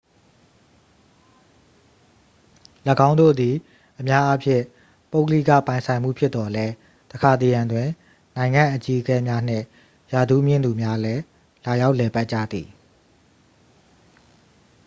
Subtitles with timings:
[3.07, 3.55] """၎င်းတို့သည်
[3.99, 4.63] အများအားဖြင့်
[5.11, 6.73] ပုဂ္ဂလိကပိုင်ဆိုင်မှု ဖြစ်သော်လည်း
[7.11, 7.87] တစ်ခါတစ်ရံတွင်
[8.35, 9.65] နိုင်ငံ့အကြီးအကဲများနှင့်
[10.13, 11.21] ရာထူးမြင့်သူများလည်း
[11.65, 12.67] လာရောက်လည်ပတ်ကြသည်။""